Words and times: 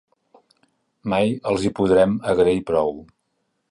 Mai 1.13 1.35
els 1.53 1.69
hi 1.69 1.73
podrem 1.83 2.19
agrair 2.35 2.69
prou. 2.75 2.95